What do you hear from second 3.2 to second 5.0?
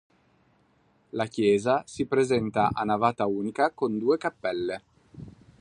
unica con due cappelle.